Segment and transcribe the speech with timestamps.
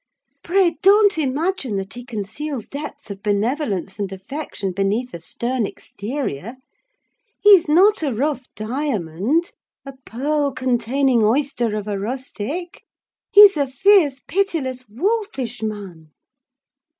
[0.43, 6.55] Pray, don't imagine that he conceals depths of benevolence and affection beneath a stern exterior!
[7.39, 12.81] He's not a rough diamond—a pearl containing oyster of a rustic:
[13.29, 16.09] he's a fierce, pitiless, wolfish man.